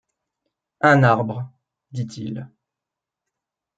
Un 0.79 1.03
arbre, 1.03 1.47
dit-il. 1.91 2.49